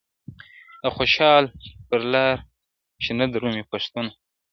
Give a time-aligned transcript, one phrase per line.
[0.81, 1.43] د خوشحال
[1.87, 2.37] پر لار
[3.03, 4.11] چي نه درومي پښتونه.